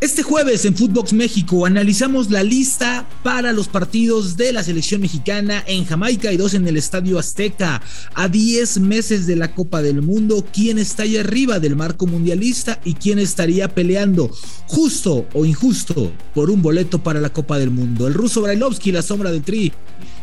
Este 0.00 0.22
jueves 0.22 0.64
en 0.64 0.76
Footbox 0.76 1.12
México 1.12 1.66
analizamos 1.66 2.30
la 2.30 2.44
lista 2.44 3.08
para 3.24 3.52
los 3.52 3.66
partidos 3.66 4.36
de 4.36 4.52
la 4.52 4.62
selección 4.62 5.00
mexicana 5.00 5.64
en 5.66 5.84
Jamaica 5.84 6.32
y 6.32 6.36
dos 6.36 6.54
en 6.54 6.68
el 6.68 6.76
Estadio 6.76 7.18
Azteca. 7.18 7.82
A 8.14 8.28
10 8.28 8.78
meses 8.78 9.26
de 9.26 9.34
la 9.34 9.52
Copa 9.52 9.82
del 9.82 10.00
Mundo, 10.00 10.46
¿quién 10.52 10.78
está 10.78 11.02
ahí 11.02 11.16
arriba 11.16 11.58
del 11.58 11.74
marco 11.74 12.06
mundialista 12.06 12.80
y 12.84 12.94
quién 12.94 13.18
estaría 13.18 13.74
peleando, 13.74 14.30
justo 14.68 15.26
o 15.34 15.44
injusto, 15.44 16.12
por 16.32 16.48
un 16.48 16.62
boleto 16.62 17.02
para 17.02 17.20
la 17.20 17.30
Copa 17.30 17.58
del 17.58 17.70
Mundo? 17.70 18.06
El 18.06 18.14
ruso 18.14 18.40
Brailovsky, 18.42 18.92
la 18.92 19.02
sombra 19.02 19.32
del 19.32 19.42
Tri, 19.42 19.72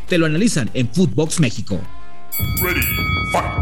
te 0.07 0.17
lo 0.17 0.25
analizan 0.25 0.69
en 0.73 0.87
Footbox 0.87 1.41
México. 1.41 1.81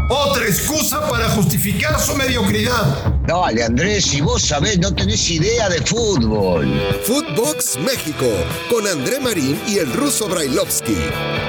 Otra 0.08 0.44
excusa 0.46 1.08
para 1.08 1.28
justificar 1.30 1.98
su 2.00 2.14
mediocridad. 2.16 3.14
Dale, 3.26 3.64
Andrés, 3.64 4.04
si 4.04 4.20
vos 4.20 4.42
sabés, 4.42 4.78
no 4.78 4.94
tenés 4.94 5.30
idea 5.30 5.68
de 5.68 5.80
fútbol. 5.80 6.66
Footbox 7.04 7.78
México, 7.78 8.26
con 8.70 8.86
André 8.86 9.20
Marín 9.20 9.60
y 9.66 9.78
el 9.78 9.92
ruso 9.92 10.28
Brailovsky. 10.28 10.96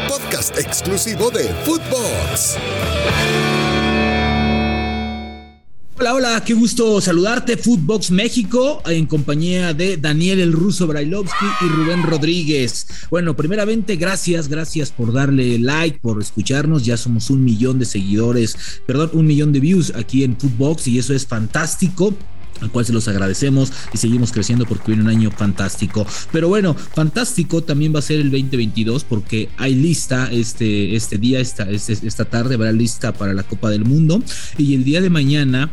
Podcast 0.08 0.58
exclusivo 0.58 1.30
de 1.32 1.46
Footbox. 1.66 2.58
Hola, 5.98 6.14
hola, 6.14 6.44
qué 6.44 6.54
gusto 6.54 7.00
saludarte, 7.00 7.56
Footbox 7.56 8.12
México, 8.12 8.84
en 8.86 9.06
compañía 9.06 9.74
de 9.74 9.96
Daniel 9.96 10.42
el 10.42 10.52
Ruso 10.52 10.88
Brailovsky 10.88 11.46
y 11.62 11.70
Rubén 11.70 12.04
Rodríguez. 12.04 12.86
Bueno, 13.10 13.38
primeramente, 13.38 13.96
gracias, 13.96 14.50
gracias 14.50 14.92
por 14.92 15.14
darle 15.14 15.58
like, 15.58 16.00
por 16.02 16.22
escucharnos. 16.22 16.84
Ya 16.84 16.98
somos 16.98 17.30
un 17.30 17.46
millón 17.46 17.80
de 17.80 17.86
seguidores, 17.86 18.58
perdón, 18.86 19.12
un 19.14 19.26
millón 19.26 19.54
de 19.54 19.62
views 19.62 19.94
aquí 19.96 20.26
en 20.26 20.36
Footbox 20.36 20.86
y 20.90 21.00
eso 21.00 21.14
es 21.14 21.26
fantástico 21.26 22.14
al 22.62 22.72
cual 22.72 22.86
se 22.86 22.94
los 22.94 23.08
agradecemos 23.08 23.72
y 23.94 23.98
seguimos 23.98 24.32
creciendo 24.34 24.66
porque 24.66 24.88
viene 24.88 25.04
un 25.04 25.10
año 25.10 25.32
fantástico. 25.32 26.06
Pero 26.32 26.50
bueno, 26.50 26.74
fantástico 26.74 27.64
también 27.64 27.96
va 27.96 28.00
a 28.00 28.02
ser 28.02 28.20
el 28.20 28.32
2022 28.32 29.06
porque 29.06 29.50
hay 29.56 29.76
lista 29.76 30.30
este, 30.30 30.96
este 30.98 31.18
día, 31.18 31.40
esta, 31.40 31.70
este, 31.70 31.94
esta 32.06 32.26
tarde 32.26 32.56
habrá 32.56 32.74
lista 32.74 33.14
para 33.14 33.34
la 33.34 33.44
Copa 33.44 33.70
del 33.70 33.86
Mundo 33.86 34.22
y 34.58 34.76
el 34.76 34.84
día 34.84 35.00
de 35.00 35.10
mañana 35.10 35.72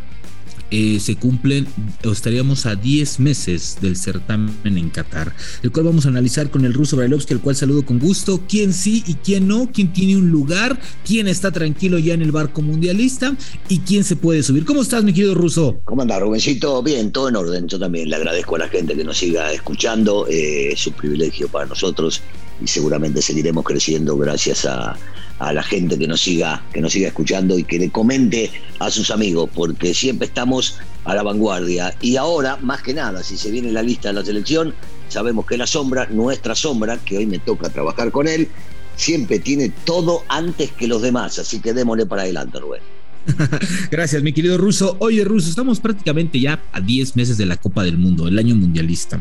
eh, 0.73 0.99
se 1.01 1.17
cumplen, 1.17 1.67
o 2.03 2.11
estaríamos 2.11 2.65
a 2.65 2.75
10 2.75 3.21
meses 3.21 3.77
del 3.83 3.95
certamen 3.97 4.79
en 4.79 4.89
Qatar, 4.89 5.35
el 5.63 5.71
cual 5.71 5.85
vamos 5.85 6.07
a 6.07 6.09
analizar 6.09 6.51
con 6.51 6.65
el 6.65 6.73
ruso 6.73 6.97
Brailovsky, 6.97 7.35
el 7.35 7.41
cual 7.41 7.55
saludo 7.55 7.85
con 7.85 7.99
gusto, 7.99 8.41
quién 8.49 8.73
sí 8.73 9.05
y 9.07 9.15
quién 9.15 9.47
no, 9.47 9.71
quién 9.71 9.93
tiene 9.93 10.17
un 10.17 10.31
lugar, 10.31 10.81
quién 11.07 11.29
está 11.29 11.51
tranquilo 11.51 11.99
ya 11.99 12.15
en 12.15 12.23
el 12.23 12.33
barco 12.33 12.63
mundialista 12.63 13.37
y 13.69 13.81
quién 13.81 14.03
se 14.03 14.17
puede 14.17 14.43
subir. 14.43 14.65
¿Cómo 14.65 14.81
estás, 14.81 15.05
mi 15.05 15.13
querido 15.13 15.35
ruso? 15.35 15.81
¿Cómo 15.85 16.01
anda, 16.01 16.19
Rubencito? 16.19 16.83
Bien, 16.83 17.13
todo 17.13 17.29
en 17.29 17.37
orden. 17.37 17.69
Yo 17.69 17.79
también 17.79 18.09
le 18.09 18.17
agradezco 18.17 18.57
a 18.57 18.61
la 18.61 18.69
gente 18.69 18.97
que 18.97 19.05
nos 19.05 19.19
siga 19.19 19.53
escuchando, 19.53 20.27
eh, 20.27 20.73
es 20.73 20.87
un 20.87 20.95
privilegio 20.95 21.49
para 21.49 21.67
nosotros 21.67 22.23
y 22.63 22.67
seguramente 22.67 23.21
seguiremos 23.21 23.65
creciendo 23.65 24.17
gracias 24.17 24.65
a 24.67 24.97
a 25.43 25.53
la 25.53 25.63
gente 25.65 25.99
que 25.99 26.07
nos 26.07 26.21
siga, 26.21 26.63
que 26.73 26.81
nos 26.81 26.93
siga 26.93 27.09
escuchando 27.09 27.59
y 27.59 27.65
que 27.65 27.77
le 27.77 27.91
comente 27.91 28.49
a 28.79 28.91
sus 28.93 29.11
amigos, 29.11 29.51
porque 29.53 29.93
siempre 29.93 30.29
estamos 30.29 30.79
a 31.05 31.17
la 31.17 31.25
vanguardia. 31.25 31.97
Y 32.01 32.17
ahora, 32.17 32.59
más 32.59 32.81
que 32.83 32.95
nada, 32.95 33.25
si 33.25 33.37
se 33.37 33.51
viene 33.51 33.73
la 33.73 33.83
lista 33.83 34.09
de 34.09 34.15
la 34.15 34.25
selección, 34.25 34.73
sabemos 35.09 35.45
que 35.47 35.57
la 35.57 35.67
sombra, 35.67 36.07
nuestra 36.11 36.55
sombra, 36.55 36.97
que 36.99 37.19
hoy 37.19 37.27
me 37.27 37.41
toca 37.41 37.71
trabajar 37.71 38.13
con 38.13 38.29
él, 38.29 38.49
siempre 38.95 39.41
tiene 39.41 39.71
todo 39.85 40.23
antes 40.29 40.71
que 40.71 40.87
los 40.87 41.03
demás. 41.03 41.41
Así 41.41 41.61
que 41.61 41.73
démosle 41.73 42.07
para 42.07 42.23
adelante, 42.23 42.61
Rubén. 42.61 42.92
Gracias, 43.91 44.23
mi 44.23 44.33
querido 44.33 44.59
Ruso. 44.59 44.97
Oye, 44.99 45.25
Ruso, 45.25 45.49
estamos 45.49 45.81
prácticamente 45.81 46.41
ya 46.41 46.63
a 46.73 46.81
10 46.81 47.17
meses 47.17 47.39
de 47.39 47.47
la 47.47 47.57
Copa 47.57 47.85
del 47.85 47.99
Mundo, 47.99 48.29
el 48.29 48.39
año 48.39 48.55
mundialista. 48.55 49.21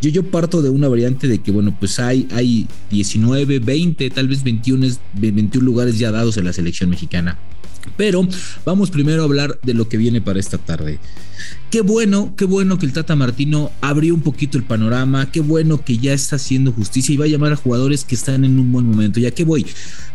Yo, 0.00 0.10
yo 0.10 0.22
parto 0.24 0.62
de 0.62 0.70
una 0.70 0.88
variante 0.88 1.28
de 1.28 1.38
que, 1.38 1.50
bueno, 1.50 1.76
pues 1.78 1.98
hay, 1.98 2.28
hay 2.32 2.66
19, 2.90 3.58
20, 3.58 4.10
tal 4.10 4.28
vez 4.28 4.42
21, 4.42 4.86
21 5.14 5.64
lugares 5.64 5.98
ya 5.98 6.10
dados 6.10 6.36
en 6.36 6.44
la 6.44 6.52
selección 6.52 6.90
mexicana. 6.90 7.38
Pero 7.96 8.26
vamos 8.64 8.90
primero 8.90 9.22
a 9.22 9.24
hablar 9.24 9.58
de 9.62 9.74
lo 9.74 9.88
que 9.88 9.96
viene 9.96 10.20
para 10.20 10.40
esta 10.40 10.58
tarde. 10.58 10.98
Qué 11.70 11.80
bueno, 11.80 12.34
qué 12.36 12.44
bueno 12.44 12.78
que 12.78 12.86
el 12.86 12.92
Tata 12.92 13.16
Martino 13.16 13.72
abrió 13.80 14.14
un 14.14 14.20
poquito 14.20 14.56
el 14.56 14.64
panorama, 14.64 15.30
qué 15.32 15.40
bueno 15.40 15.84
que 15.84 15.98
ya 15.98 16.12
está 16.12 16.36
haciendo 16.36 16.72
justicia 16.72 17.12
y 17.12 17.16
va 17.16 17.24
a 17.24 17.28
llamar 17.28 17.52
a 17.52 17.56
jugadores 17.56 18.04
que 18.04 18.14
están 18.14 18.44
en 18.44 18.58
un 18.58 18.70
buen 18.70 18.86
momento. 18.86 19.18
Ya 19.18 19.32
que 19.32 19.44
voy, 19.44 19.66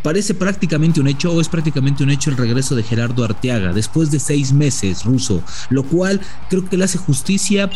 parece 0.02 0.34
prácticamente 0.34 1.02
un 1.02 1.08
hecho 1.08 1.34
o 1.34 1.42
es 1.42 1.50
prácticamente 1.50 2.04
un 2.04 2.12
hecho 2.12 2.30
el 2.30 2.38
regreso 2.38 2.76
de 2.76 2.84
Gerardo 2.84 3.26
Arteaga 3.26 3.74
después 3.74 4.10
de 4.10 4.20
seis 4.20 4.54
meses 4.54 5.04
ruso, 5.04 5.44
lo 5.70 5.84
cual 5.84 6.22
creo 6.50 6.68
que 6.70 6.78
le 6.78 6.86
hace 6.86 6.98
justicia 6.98 7.70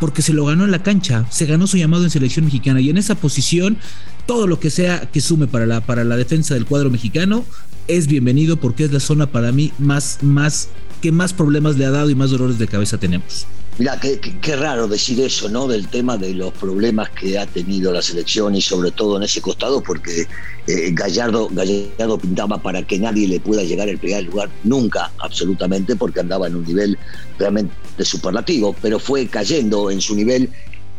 porque 0.00 0.22
se 0.22 0.32
lo 0.32 0.44
ganó 0.44 0.64
en 0.64 0.70
la 0.70 0.82
cancha, 0.82 1.26
se 1.30 1.46
ganó 1.46 1.66
su 1.66 1.76
llamado 1.76 2.04
en 2.04 2.10
selección 2.10 2.44
mexicana 2.44 2.80
y 2.80 2.90
en 2.90 2.98
esa 2.98 3.14
posición 3.14 3.78
todo 4.26 4.46
lo 4.46 4.58
que 4.58 4.70
sea 4.70 5.00
que 5.12 5.20
sume 5.20 5.46
para 5.46 5.66
la, 5.66 5.80
para 5.80 6.04
la 6.04 6.16
defensa 6.16 6.54
del 6.54 6.66
cuadro 6.66 6.90
mexicano 6.90 7.44
es 7.88 8.06
bienvenido 8.06 8.56
porque 8.56 8.84
es 8.84 8.92
la 8.92 9.00
zona 9.00 9.26
para 9.26 9.52
mí 9.52 9.72
más, 9.78 10.18
más 10.22 10.68
que 11.02 11.12
más 11.12 11.32
problemas 11.32 11.76
le 11.76 11.84
ha 11.84 11.90
dado 11.90 12.10
y 12.10 12.14
más 12.14 12.30
dolores 12.30 12.58
de 12.58 12.66
cabeza 12.66 12.98
tenemos. 12.98 13.46
Mira, 13.76 13.98
qué, 13.98 14.20
qué, 14.20 14.54
raro 14.54 14.86
decir 14.86 15.20
eso, 15.20 15.48
¿no? 15.48 15.66
Del 15.66 15.88
tema 15.88 16.16
de 16.16 16.32
los 16.32 16.52
problemas 16.52 17.10
que 17.10 17.36
ha 17.36 17.44
tenido 17.44 17.92
la 17.92 18.02
selección 18.02 18.54
y 18.54 18.60
sobre 18.60 18.92
todo 18.92 19.16
en 19.16 19.24
ese 19.24 19.40
costado, 19.40 19.82
porque 19.82 20.28
eh, 20.68 20.90
Gallardo, 20.92 21.48
Gallardo 21.50 22.18
pintaba 22.18 22.62
para 22.62 22.84
que 22.84 23.00
nadie 23.00 23.26
le 23.26 23.40
pueda 23.40 23.64
llegar 23.64 23.88
al 23.88 23.98
primer 23.98 24.26
lugar, 24.26 24.48
nunca, 24.62 25.10
absolutamente, 25.18 25.96
porque 25.96 26.20
andaba 26.20 26.46
en 26.46 26.54
un 26.54 26.64
nivel 26.64 26.96
realmente 27.36 27.74
superlativo, 28.04 28.76
pero 28.80 29.00
fue 29.00 29.26
cayendo 29.26 29.90
en 29.90 30.00
su 30.00 30.14
nivel, 30.14 30.50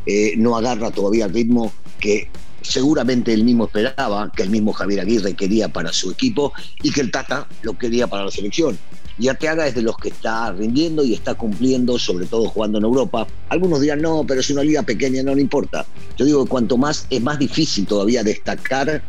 eh, 0.06 0.34
no 0.36 0.58
agarra 0.58 0.92
todavía 0.92 1.26
el 1.26 1.34
ritmo 1.34 1.72
que 2.02 2.28
seguramente 2.62 3.34
él 3.34 3.46
mismo 3.46 3.66
esperaba, 3.66 4.30
que 4.36 4.44
el 4.44 4.50
mismo 4.50 4.74
Javier 4.74 5.00
Aguirre 5.00 5.34
quería 5.34 5.70
para 5.70 5.94
su 5.94 6.12
equipo 6.12 6.52
y 6.84 6.92
que 6.92 7.00
el 7.00 7.12
Tata 7.12 7.48
lo 7.62 7.78
quería 7.78 8.08
para 8.08 8.26
la 8.26 8.32
selección. 8.32 8.78
Y 9.18 9.30
Arteaga 9.30 9.68
es 9.68 9.76
de 9.76 9.82
los 9.82 9.96
que 9.98 10.10
está 10.10 10.52
rindiendo 10.52 11.04
y 11.04 11.14
está 11.14 11.36
cumpliendo, 11.36 11.98
sobre 11.98 12.26
todo 12.26 12.50
jugando 12.50 12.80
en 12.80 12.84
Europa. 12.84 13.26
Algunos 13.50 13.82
dirán, 13.82 14.02
no, 14.02 14.26
pero 14.28 14.42
es 14.42 14.50
una 14.50 14.64
liga 14.64 14.84
pequeña, 14.84 15.24
no 15.24 15.34
le 15.34 15.42
importa. 15.42 15.86
Yo 16.18 16.26
digo 16.26 16.44
que 16.44 16.50
cuanto 16.50 16.78
más 16.78 17.08
es 17.10 17.22
más 17.22 17.40
difícil 17.40 17.86
todavía 17.86 18.24
destacar 18.24 19.02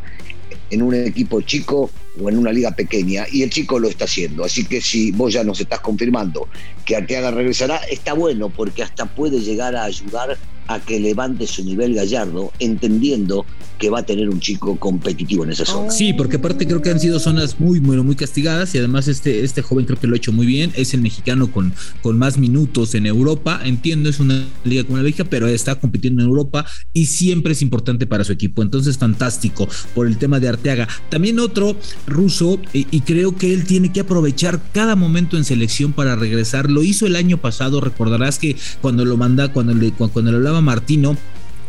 en 0.70 0.82
un 0.82 0.94
equipo 0.94 1.40
chico 1.40 1.90
o 2.20 2.28
en 2.28 2.38
una 2.38 2.52
liga 2.52 2.70
pequeña, 2.70 3.26
y 3.30 3.42
el 3.42 3.50
chico 3.50 3.78
lo 3.78 3.88
está 3.88 4.04
haciendo. 4.04 4.44
Así 4.44 4.64
que 4.64 4.80
si 4.80 5.10
vos 5.10 5.32
ya 5.32 5.44
nos 5.44 5.60
estás 5.60 5.80
confirmando 5.80 6.48
que 6.84 6.96
Arteaga 6.96 7.30
regresará, 7.30 7.76
está 7.90 8.14
bueno, 8.14 8.48
porque 8.48 8.82
hasta 8.82 9.06
puede 9.06 9.40
llegar 9.40 9.76
a 9.76 9.84
ayudar 9.84 10.38
a 10.68 10.80
que 10.80 11.00
levante 11.00 11.46
su 11.46 11.64
nivel 11.64 11.94
Gallardo, 11.94 12.52
entendiendo 12.58 13.44
que 13.78 13.90
va 13.90 14.00
a 14.00 14.02
tener 14.02 14.28
un 14.28 14.40
chico 14.40 14.76
competitivo 14.76 15.44
en 15.44 15.50
esa 15.50 15.64
zona. 15.64 15.90
Sí, 15.90 16.12
porque 16.12 16.36
aparte 16.36 16.66
creo 16.66 16.80
que 16.80 16.90
han 16.90 17.00
sido 17.00 17.18
zonas 17.20 17.60
muy, 17.60 17.80
muy, 17.80 17.96
muy 17.98 18.16
castigadas 18.16 18.74
y 18.74 18.78
además 18.78 19.08
este, 19.08 19.44
este 19.44 19.62
joven 19.62 19.84
creo 19.84 20.00
que 20.00 20.06
lo 20.06 20.14
ha 20.14 20.16
hecho 20.16 20.32
muy 20.32 20.46
bien. 20.46 20.72
Es 20.76 20.94
el 20.94 21.02
mexicano 21.02 21.50
con, 21.52 21.74
con 22.02 22.18
más 22.18 22.38
minutos 22.38 22.94
en 22.94 23.06
Europa. 23.06 23.60
Entiendo, 23.64 24.08
es 24.08 24.18
una 24.18 24.46
liga 24.64 24.84
como 24.84 24.96
la 24.96 25.02
Bélgica, 25.02 25.24
pero 25.24 25.46
está 25.46 25.74
compitiendo 25.74 26.22
en 26.22 26.28
Europa 26.28 26.66
y 26.92 27.06
siempre 27.06 27.52
es 27.52 27.62
importante 27.62 28.06
para 28.06 28.24
su 28.24 28.32
equipo. 28.32 28.62
Entonces, 28.62 28.96
fantástico 28.98 29.68
por 29.94 30.06
el 30.06 30.16
tema 30.18 30.40
de 30.40 30.48
Arteaga. 30.48 30.88
También 31.10 31.38
otro 31.38 31.76
ruso, 32.06 32.58
y, 32.72 33.00
creo 33.00 33.36
que 33.36 33.52
él 33.52 33.64
tiene 33.64 33.92
que 33.92 34.00
aprovechar 34.00 34.60
cada 34.72 34.96
momento 34.96 35.36
en 35.36 35.44
selección 35.44 35.92
para 35.92 36.16
regresar. 36.16 36.70
Lo 36.70 36.82
hizo 36.82 37.06
el 37.06 37.16
año 37.16 37.38
pasado, 37.38 37.80
recordarás 37.80 38.38
que 38.38 38.56
cuando 38.80 39.04
lo 39.04 39.16
manda, 39.16 39.52
cuando 39.52 39.74
le, 39.74 39.92
cuando 39.92 40.30
le 40.30 40.36
hablaba 40.36 40.55
Martino 40.60 41.16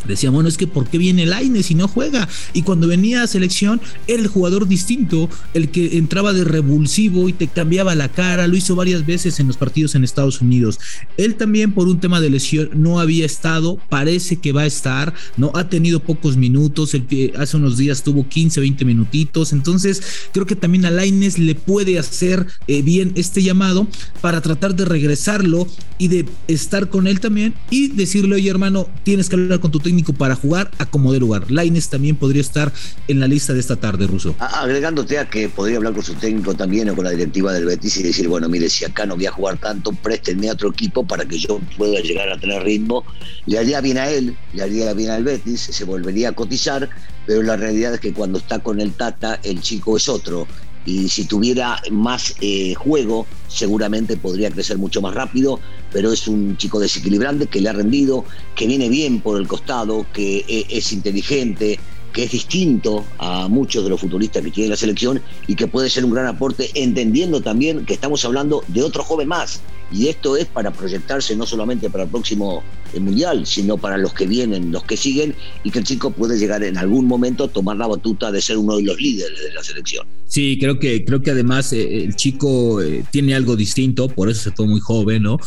Decía, 0.06 0.30
bueno, 0.30 0.50
es 0.50 0.58
que 0.58 0.68
¿por 0.68 0.88
qué 0.88 0.97
viene 0.97 1.25
Laine 1.25 1.63
si 1.63 1.75
no 1.75 1.88
juega? 1.88 2.28
Y 2.53 2.62
cuando 2.62 2.88
venía 2.88 3.24
a 3.24 3.28
selección, 3.28 3.81
era 4.08 4.22
el 4.22 4.28
jugador 4.28 4.68
distinto, 4.68 5.30
el 5.53 5.69
que 5.69 5.97
entraba 5.97 6.34
de 6.34 6.44
revulsivo 6.44 7.30
y 7.30 7.34
te 7.34 7.47
cambiaba 7.47 7.96
la 7.96 8.09
cara, 8.09 8.47
lo 8.47 8.56
hizo 8.56 8.75
varias 8.75 9.06
veces 9.06 9.40
en 9.40 9.47
los 9.47 9.57
partidos 9.57 9.96
en 9.96 10.03
Estados 10.03 10.41
Unidos. 10.41 10.80
Él 11.18 11.36
también 11.36 11.74
por 11.74 11.88
un 11.88 12.00
tema 12.00 12.22
de 12.22 12.30
lesión 12.30 12.69
no 12.74 13.00
había 13.00 13.25
estado, 13.25 13.78
parece 13.90 14.38
que 14.38 14.52
va 14.52 14.62
a 14.62 14.66
estar, 14.66 15.13
no 15.36 15.51
ha 15.56 15.69
tenido 15.69 16.00
pocos 16.00 16.38
minutos, 16.38 16.94
el 16.94 17.06
que 17.06 17.33
hace 17.38 17.57
unos 17.57 17.77
días 17.77 18.04
tuvo 18.04 18.27
15, 18.27 18.60
20 18.62 18.86
minutitos, 18.86 19.54
entonces 19.54 20.01
creo 20.31 20.45
que 20.45 20.56
también 20.56 20.86
a 20.86 20.92
Laines 20.92 21.39
le 21.39 21.56
puede 21.56 22.00
hacer 22.00 22.48
eh, 22.68 22.81
bien 22.81 23.12
este 23.16 23.44
llamado 23.44 23.88
para 24.21 24.42
tratar 24.42 24.75
de 24.75 24.86
regresarlo 24.86 25.68
y 25.98 26.07
de 26.07 26.25
estar 26.48 26.89
con 26.89 27.07
él 27.07 27.19
también 27.19 27.54
y 27.69 27.89
decirle, 27.89 28.36
oye 28.36 28.50
hermano, 28.50 28.88
tienes 29.04 29.30
que 29.30 29.36
hablar 29.36 29.60
con 29.60 29.71
tu 29.71 29.80
técnico 29.88 30.12
para 30.12 30.36
jugar 30.36 30.69
a 30.80 30.86
como 30.86 31.13
de 31.13 31.19
lugar. 31.19 31.50
Laines 31.50 31.88
también 31.88 32.18
podría 32.18 32.42
estar 32.42 32.74
en 33.07 33.22
la 33.22 33.28
lista 33.28 33.54
de 33.54 33.62
esta 33.62 33.78
tarde, 33.78 34.06
Ruso. 34.06 34.36
Agregándote 34.38 35.18
a 35.18 35.30
que 35.30 35.48
podría 35.48 35.78
hablar 35.78 35.94
con 35.94 36.04
su 36.04 36.13
técnico 36.16 36.54
también 36.54 36.89
o 36.89 36.95
con 36.95 37.06
la 37.06 37.12
directiva 37.12 37.54
del 37.54 37.63
Betis 37.63 37.95
y 37.95 38.04
decir, 38.04 38.28
bueno, 38.28 38.50
mire, 38.50 38.68
si 38.68 38.84
acá 38.84 39.06
no 39.06 39.16
voy 39.16 39.28
a 39.28 39.31
jugar 39.31 39.57
tanto, 39.60 39.94
préstenme 39.94 40.50
a 40.50 40.54
otro 40.54 40.72
equipo 40.72 41.07
para 41.07 41.24
que 41.24 41.39
yo 41.39 41.62
pueda 41.78 42.01
llegar 42.01 42.28
a 42.30 42.38
tener 42.38 42.63
ritmo. 42.63 43.06
Le 43.45 43.60
haría 43.60 43.80
bien 43.80 43.98
a 43.98 44.10
él, 44.10 44.36
le 44.51 44.62
haría 44.62 44.92
bien 44.92 45.12
al 45.12 45.24
Betis, 45.24 45.62
se 45.62 45.86
volvería 45.86 46.30
a 46.30 46.31
cotizar, 46.33 46.90
pero 47.25 47.42
la 47.44 47.56
realidad 47.56 47.94
es 47.94 48.01
que 48.01 48.12
cuando 48.12 48.40
está 48.40 48.60
con 48.60 48.81
el 48.81 48.92
Tata, 48.92 49.40
el 49.44 49.62
chico 49.62 49.95
es 49.95 50.10
otro 50.10 50.48
y 50.88 51.10
si 51.10 51.25
tuviera 51.25 51.81
más 51.92 52.34
eh, 52.39 52.74
juego, 52.74 53.28
seguramente 53.50 54.16
podría 54.16 54.50
crecer 54.50 54.78
mucho 54.78 55.01
más 55.01 55.13
rápido. 55.13 55.60
pero 55.92 56.12
es 56.12 56.28
un 56.28 56.57
chico 56.57 56.80
desequilibrante 56.80 57.48
que 57.48 57.62
le 57.62 57.69
ha 57.69 57.74
rendido, 57.74 58.24
que 58.56 58.68
viene 58.68 58.88
bien 58.89 59.22
por 59.22 59.38
el 59.38 59.48
costado, 59.48 60.06
que 60.13 60.45
e, 60.48 60.66
es 60.69 60.92
inteligente, 60.94 61.80
que 62.13 62.24
es 62.24 62.31
distinto 62.31 63.06
a 63.19 63.48
muchos 63.48 63.84
de 63.84 63.89
los 63.89 64.00
futuristas 64.00 64.44
que 64.44 64.51
tiene 64.51 64.69
la 64.69 64.78
selección 64.78 65.22
y 65.45 65.56
que 65.56 65.68
puede 65.68 65.89
ser 65.89 66.06
un 66.06 66.12
gran 66.12 66.25
aporte, 66.25 66.72
entendiendo 66.74 67.42
también 67.42 67.86
que 67.86 67.94
estamos 67.94 68.24
hablando 68.25 68.63
de 68.68 68.81
otro 68.83 69.04
joven 69.04 69.28
más. 69.28 69.62
Y 69.92 70.07
esto 70.07 70.38
es 70.38 70.45
para 70.45 70.72
proyectarse 70.72 71.36
no 71.36 71.45
solamente 71.45 71.90
para 71.90 72.06
el 72.06 72.10
próximo 72.10 72.63
eh, 72.87 72.87
mundial, 73.00 73.45
sino 73.45 73.78
para 73.78 73.98
los 73.98 74.13
que 74.13 74.28
vienen, 74.28 74.72
los 74.72 74.84
que 74.84 74.98
siguen, 74.98 75.36
y 75.63 75.72
que 75.72 75.80
el 75.80 75.86
chico 75.86 76.12
puede 76.12 76.38
llegar 76.38 76.63
en 76.63 76.78
algún 76.78 77.06
momento 77.06 77.45
a 77.45 77.48
tomar 77.48 77.78
la 77.78 77.88
batuta 77.88 78.31
de 78.31 78.42
ser 78.42 78.57
uno 78.57 78.78
de 78.78 78.84
los 78.84 79.00
líderes 79.00 79.39
de 79.42 79.54
la 79.54 79.63
selección. 79.63 80.06
Sí, 80.28 80.57
creo 80.60 80.78
que, 80.78 81.06
creo 81.06 81.22
que 81.22 81.31
además 81.31 81.72
eh, 81.72 82.04
el 82.04 82.16
chico 82.16 82.81
eh, 82.81 83.04
tiene 83.12 83.34
algo 83.34 83.56
distinto, 83.56 84.10
por 84.10 84.30
eso 84.30 84.42
se 84.42 84.51
fue 84.51 84.68
muy 84.68 84.80
joven, 84.80 85.24
¿no? 85.24 85.38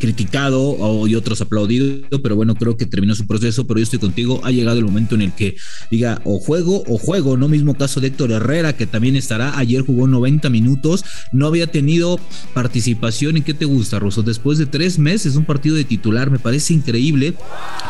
criticado 0.00 1.06
y 1.06 1.14
otros 1.14 1.40
aplaudido, 1.40 2.20
pero 2.22 2.36
bueno, 2.36 2.54
creo 2.54 2.76
que 2.76 2.86
terminó 2.86 3.14
su 3.14 3.26
proceso, 3.26 3.66
pero 3.66 3.78
yo 3.78 3.84
estoy 3.84 3.98
contigo, 3.98 4.40
ha 4.44 4.50
llegado 4.50 4.78
el 4.78 4.84
momento 4.84 5.14
en 5.14 5.22
el 5.22 5.32
que 5.32 5.56
diga 5.90 6.20
o 6.24 6.38
juego 6.38 6.82
o 6.86 6.98
juego, 6.98 7.36
¿no? 7.36 7.48
Mismo 7.48 7.74
caso 7.74 8.00
de 8.00 8.08
Héctor 8.08 8.32
Herrera, 8.32 8.76
que 8.76 8.86
también 8.86 9.16
estará, 9.16 9.58
ayer 9.58 9.82
jugó 9.82 10.06
90 10.06 10.50
minutos, 10.50 11.04
no 11.32 11.46
había 11.46 11.66
tenido 11.66 12.18
participación 12.54 13.36
en 13.36 13.44
qué 13.44 13.54
te 13.54 13.64
gusta, 13.64 13.98
Rosso, 13.98 14.22
después 14.22 14.58
de 14.58 14.66
tres 14.66 14.98
meses, 14.98 15.36
un 15.36 15.44
partido 15.44 15.76
de 15.76 15.84
titular, 15.84 16.30
me 16.30 16.38
parece 16.38 16.74
increíble. 16.78 17.34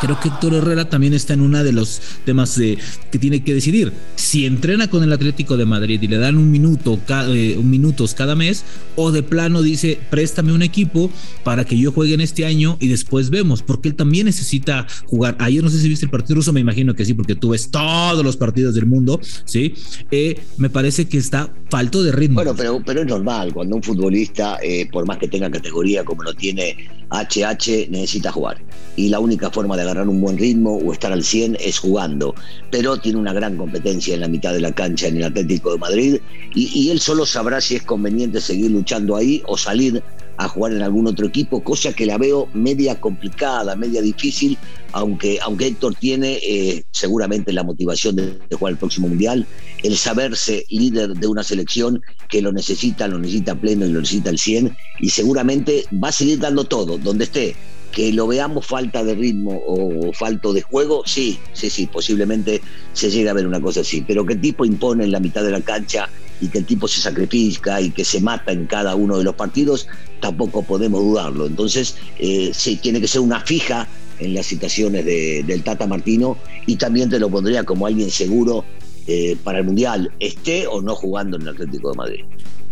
Creo 0.00 0.19
que 0.20 0.29
Héctor 0.29 0.55
Herrera 0.55 0.88
también 0.88 1.14
está 1.14 1.35
en 1.35 1.40
uno 1.40 1.62
de 1.62 1.73
los 1.73 2.00
temas 2.25 2.56
que 2.56 3.19
tiene 3.19 3.43
que 3.43 3.55
decidir. 3.55 3.93
Si 4.17 4.46
entrena 4.46 4.88
con 4.88 5.02
el 5.02 5.12
Atlético 5.12 5.56
de 5.56 5.64
Madrid 5.64 6.00
y 6.00 6.06
le 6.06 6.19
dan 6.19 6.37
un 6.37 6.50
minuto, 6.50 6.99
eh, 7.08 7.56
un 7.58 7.70
minutos 7.70 8.14
cada 8.14 8.35
mes, 8.35 8.64
o 8.96 9.11
de 9.11 9.23
plano 9.23 9.62
dice, 9.62 9.99
préstame 10.11 10.52
un 10.52 10.62
equipo 10.62 11.11
para 11.44 11.64
que 11.64 11.79
yo 11.79 11.93
juegue 11.93 12.14
en 12.14 12.20
este 12.20 12.44
año 12.44 12.76
y 12.81 12.88
después 12.88 13.31
vemos, 13.31 13.62
porque 13.62 13.88
él 13.88 13.94
también 13.94 14.26
necesita 14.26 14.87
jugar. 15.06 15.37
Ayer 15.41 15.62
no 15.62 15.70
sé 15.70 15.81
si 15.81 15.88
viste 15.88 16.06
el 16.06 16.11
partido 16.11 16.37
ruso, 16.37 16.52
me 16.52 16.61
imagino 16.61 16.94
que 16.94 17.05
sí, 17.05 17.14
porque 17.14 17.34
tú 17.34 17.50
ves 17.50 17.70
todos 17.70 18.25
los 18.25 18.37
partidos 18.37 18.75
del 18.75 18.87
mundo, 18.87 19.20
¿sí? 19.44 19.75
Eh, 20.11 20.41
me 20.56 20.70
parece 20.70 21.08
que 21.08 21.19
está 21.19 21.52
falto 21.70 22.02
de 22.02 22.12
ritmo. 22.12 22.37
Bueno, 22.37 22.55
pero, 22.56 22.82
pero 22.84 23.00
es 23.00 23.06
normal, 23.06 23.52
cuando 23.52 23.76
un 23.76 23.82
futbolista, 23.82 24.58
eh, 24.62 24.88
por 24.91 25.06
más 25.06 25.19
que 25.19 25.29
tenga 25.29 25.50
categoría 25.50 26.05
como 26.05 26.23
lo 26.23 26.34
tiene 26.34 26.76
HH, 27.10 27.88
necesita 27.90 28.32
jugar. 28.32 28.58
Y 28.96 29.08
la 29.08 29.20
única 29.20 29.50
forma 29.50 29.76
de 29.76 29.82
agarrar 29.82 30.08
un 30.08 30.20
buen 30.20 30.38
ritmo 30.38 30.76
o 30.76 30.93
estar 30.93 31.12
al 31.12 31.25
100 31.25 31.56
es 31.60 31.78
jugando. 31.78 32.34
Pero 32.70 32.96
tiene 32.99 33.19
una 33.19 33.32
gran 33.32 33.56
competencia 33.56 34.14
en 34.14 34.20
la 34.20 34.28
mitad 34.28 34.52
de 34.52 34.60
la 34.60 34.72
cancha 34.72 35.08
en 35.08 35.16
el 35.16 35.25
Atlético 35.25 35.72
de 35.72 35.78
Madrid 35.78 36.20
y, 36.55 36.69
y 36.78 36.90
él 36.90 37.00
solo 37.00 37.25
sabrá 37.25 37.60
si 37.60 37.76
es 37.76 37.82
conveniente 37.82 38.40
seguir 38.40 38.70
luchando 38.70 39.16
ahí 39.16 39.43
o 39.46 39.56
salir 39.56 40.02
a 40.38 40.49
jugar 40.49 40.73
en 40.73 40.82
algún 40.82 41.08
otro 41.08 41.26
equipo, 41.26 41.62
cosa 41.62 41.93
que 41.93 42.06
la 42.06 42.17
veo 42.17 42.49
media 42.55 43.00
complicada, 43.00 43.75
media 43.75 44.00
difícil, 44.00 44.56
aunque, 44.93 45.40
aunque 45.43 45.67
Héctor 45.67 45.96
tiene 45.96 46.38
eh, 46.43 46.85
seguramente 46.93 47.52
la 47.52 47.64
motivación 47.64 48.14
de, 48.14 48.38
jugar 48.52 48.73
el 48.73 48.79
próximo 48.79 49.08
Mundial, 49.08 49.46
el 49.82 49.96
saberse 49.96 50.64
líder 50.70 51.14
de 51.14 51.26
una 51.26 51.43
selección 51.43 52.00
que 52.29 52.40
lo 52.40 52.52
necesita, 52.52 53.08
lo 53.08 53.19
necesita 53.19 53.56
pleno 53.56 53.85
y 53.85 53.90
lo 53.90 54.00
necesita 54.00 54.31
al 54.31 54.38
100, 54.38 54.76
y 55.00 55.11
seguramente 55.11 55.85
va 56.02 56.08
a 56.08 56.12
seguir 56.12 56.38
dando 56.38 56.64
todo, 56.64 56.99
donde 56.99 57.25
esté. 57.25 57.56
Que 57.91 58.12
lo 58.12 58.26
veamos 58.26 58.67
falta 58.67 59.02
de 59.02 59.14
ritmo 59.14 59.61
o 59.67 60.12
falto 60.12 60.52
de 60.52 60.62
juego, 60.62 61.02
sí, 61.06 61.38
sí, 61.52 61.69
sí, 61.69 61.87
posiblemente 61.87 62.61
se 62.93 63.11
llegue 63.11 63.31
a 63.31 63.32
ver 63.32 63.46
una 63.46 63.61
cosa 63.61 63.81
así, 63.81 64.05
pero 64.06 64.25
el 64.29 64.41
tipo 64.41 64.64
impone 64.64 65.05
en 65.05 65.11
la 65.11 65.20
mitad 65.20 65.43
de 65.43 65.50
la 65.50 65.62
cancha 65.62 66.08
y 66.40 66.49
que 66.49 66.58
el 66.58 66.64
tipo 66.64 66.88
se 66.88 67.00
sacrifica 67.00 67.81
y 67.81 67.90
que 67.90 68.05
se 68.05 68.20
mata 68.20 68.52
en 68.52 68.67
cada 68.67 68.94
uno 68.94 69.19
de 69.19 69.25
los 69.25 69.35
partidos, 69.35 69.87
tampoco 70.20 70.62
podemos 70.62 71.00
dudarlo. 71.02 71.46
Entonces, 71.46 71.96
eh, 72.19 72.50
sí, 72.52 72.76
tiene 72.76 73.00
que 73.00 73.08
ser 73.08 73.20
una 73.20 73.40
fija 73.40 73.88
en 74.20 74.35
las 74.35 74.46
citaciones 74.46 75.05
del 75.05 75.62
Tata 75.62 75.87
Martino 75.87 76.37
y 76.67 76.76
también 76.76 77.08
te 77.08 77.19
lo 77.19 77.31
pondría 77.31 77.64
como 77.64 77.87
alguien 77.87 78.11
seguro 78.11 78.64
eh, 79.06 79.37
para 79.43 79.58
el 79.61 79.64
Mundial, 79.64 80.11
esté 80.20 80.67
o 80.67 80.82
no 80.82 80.94
jugando 80.94 81.37
en 81.37 81.43
el 81.43 81.49
Atlético 81.49 81.90
de 81.90 81.96
Madrid. 81.96 82.20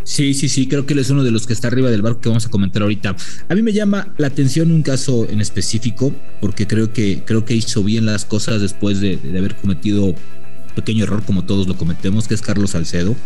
Sí, 0.02 0.34
sí, 0.34 0.48
sí, 0.48 0.68
creo 0.68 0.86
que 0.86 0.92
él 0.92 1.00
es 1.00 1.10
uno 1.10 1.24
de 1.24 1.32
los 1.32 1.48
que 1.48 1.52
está 1.52 1.66
arriba 1.66 1.90
del 1.90 2.02
barco 2.02 2.20
que 2.20 2.28
vamos 2.28 2.46
a 2.46 2.48
comentar 2.48 2.82
ahorita. 2.82 3.16
A 3.48 3.54
mí 3.54 3.62
me 3.62 3.72
llama 3.72 4.14
la 4.18 4.28
atención 4.28 4.70
un 4.70 4.82
caso 4.82 5.26
en 5.28 5.40
específico, 5.40 6.12
porque 6.40 6.68
creo 6.68 6.92
que, 6.92 7.24
creo 7.24 7.44
que 7.44 7.54
hizo 7.54 7.82
bien 7.82 8.06
las 8.06 8.24
cosas 8.24 8.60
después 8.60 9.00
de, 9.00 9.16
de 9.16 9.38
haber 9.38 9.56
cometido 9.56 10.14
pequeño 10.76 11.04
error 11.04 11.24
como 11.24 11.44
todos 11.44 11.66
lo 11.66 11.76
cometemos, 11.76 12.28
que 12.28 12.34
es 12.34 12.42
Carlos 12.42 12.70
Salcedo. 12.70 13.16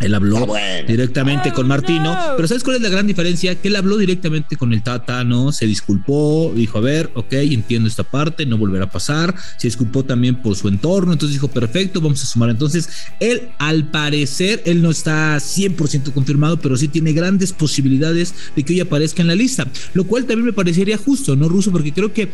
Él 0.00 0.14
habló 0.14 0.46
directamente 0.86 1.52
con 1.52 1.66
Martino, 1.66 2.16
pero 2.36 2.46
¿sabes 2.46 2.62
cuál 2.62 2.76
es 2.76 2.82
la 2.82 2.88
gran 2.88 3.06
diferencia? 3.06 3.54
Que 3.60 3.68
él 3.68 3.76
habló 3.76 3.96
directamente 3.96 4.56
con 4.56 4.72
el 4.72 4.82
Tata, 4.82 5.24
¿no? 5.24 5.50
Se 5.50 5.66
disculpó, 5.66 6.52
dijo, 6.54 6.78
a 6.78 6.80
ver, 6.80 7.10
ok, 7.14 7.32
entiendo 7.32 7.88
esta 7.88 8.04
parte, 8.04 8.46
no 8.46 8.58
volverá 8.58 8.84
a 8.84 8.90
pasar. 8.90 9.34
Se 9.56 9.66
disculpó 9.66 10.04
también 10.04 10.40
por 10.40 10.54
su 10.56 10.68
entorno, 10.68 11.12
entonces 11.12 11.34
dijo, 11.34 11.48
perfecto, 11.48 12.00
vamos 12.00 12.22
a 12.22 12.26
sumar. 12.26 12.50
Entonces, 12.50 12.88
él, 13.18 13.48
al 13.58 13.90
parecer, 13.90 14.62
él 14.66 14.82
no 14.82 14.90
está 14.90 15.36
100% 15.36 16.12
confirmado, 16.12 16.58
pero 16.58 16.76
sí 16.76 16.88
tiene 16.88 17.12
grandes 17.12 17.52
posibilidades 17.52 18.34
de 18.54 18.62
que 18.62 18.74
hoy 18.74 18.80
aparezca 18.80 19.22
en 19.22 19.28
la 19.28 19.34
lista, 19.34 19.66
lo 19.94 20.04
cual 20.04 20.26
también 20.26 20.46
me 20.46 20.52
parecería 20.52 20.96
justo, 20.96 21.34
¿no, 21.34 21.48
Ruso? 21.48 21.72
Porque 21.72 21.92
creo 21.92 22.12
que 22.12 22.30